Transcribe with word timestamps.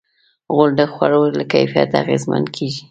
غول 0.53 0.71
د 0.79 0.81
خوړو 0.93 1.23
له 1.37 1.43
کیفیت 1.53 1.89
اغېزمن 2.01 2.43
کېږي. 2.55 2.79